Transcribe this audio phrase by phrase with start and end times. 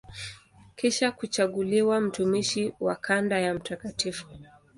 [0.75, 4.25] Kisha kuchaguliwa mtumishi wa kanda ya Mt.